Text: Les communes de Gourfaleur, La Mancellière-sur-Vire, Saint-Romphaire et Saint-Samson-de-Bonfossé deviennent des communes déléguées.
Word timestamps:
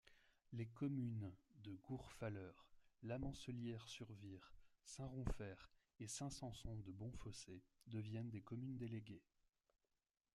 Les 0.53 0.65
communes 0.65 1.31
de 1.63 1.75
Gourfaleur, 1.75 2.65
La 3.03 3.19
Mancellière-sur-Vire, 3.19 4.51
Saint-Romphaire 4.83 5.69
et 5.99 6.07
Saint-Samson-de-Bonfossé 6.07 7.61
deviennent 7.85 8.31
des 8.31 8.41
communes 8.41 8.77
déléguées. 8.77 9.21